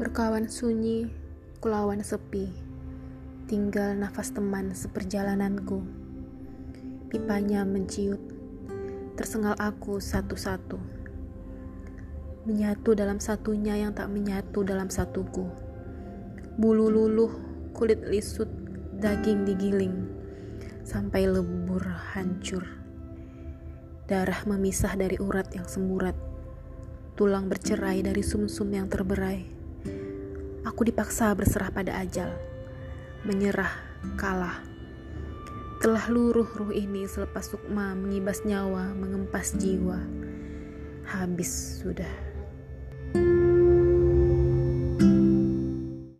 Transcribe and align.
Berkawan 0.00 0.48
sunyi, 0.48 1.12
kulawan 1.60 2.00
sepi, 2.00 2.48
tinggal 3.44 3.92
nafas 3.92 4.32
teman 4.32 4.72
seperjalananku. 4.72 5.84
Pipanya 7.12 7.68
menciut, 7.68 8.16
tersengal 9.12 9.52
aku 9.60 10.00
satu-satu. 10.00 10.80
Menyatu 12.48 12.96
dalam 12.96 13.20
satunya 13.20 13.76
yang 13.76 13.92
tak 13.92 14.08
menyatu 14.08 14.64
dalam 14.64 14.88
satuku. 14.88 15.44
Bulu 16.56 16.88
luluh, 16.88 17.36
kulit 17.76 18.00
lisut, 18.08 18.48
daging 19.04 19.44
digiling, 19.44 20.08
sampai 20.80 21.28
lebur 21.28 21.84
hancur. 22.16 22.64
Darah 24.08 24.48
memisah 24.48 24.96
dari 24.96 25.20
urat 25.20 25.52
yang 25.52 25.68
semburat, 25.68 26.16
tulang 27.20 27.52
bercerai 27.52 28.00
dari 28.00 28.24
sumsum 28.24 28.64
-sum 28.64 28.80
yang 28.80 28.88
terberai 28.88 29.59
Aku 30.70 30.86
dipaksa 30.86 31.34
berserah 31.34 31.74
pada 31.74 31.98
ajal, 31.98 32.30
menyerah, 33.26 33.74
kalah. 34.14 34.62
Telah 35.82 36.06
luruh 36.06 36.46
ruh 36.46 36.70
ini 36.70 37.10
selepas 37.10 37.50
sukma 37.50 37.90
mengibas 37.98 38.46
nyawa, 38.46 38.94
mengempas 38.94 39.50
jiwa. 39.58 39.98
Habis 41.10 41.82
sudah. 41.82 42.14